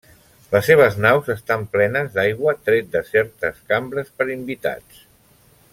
Les 0.53 0.63
seves 0.69 0.95
naus 1.05 1.29
estan 1.33 1.65
plenes 1.75 2.09
d'aigua 2.15 2.55
tret 2.69 2.89
de 2.97 3.03
certes 3.11 3.61
cambres 3.73 4.11
per 4.19 4.31
invitats. 4.37 5.05